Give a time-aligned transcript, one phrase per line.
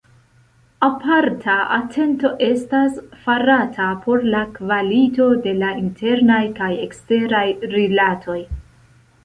[0.85, 2.95] Aparta atento estas
[3.27, 7.47] farata por la kvalito de la internaj kaj eksteraj
[7.79, 8.43] rilatoj.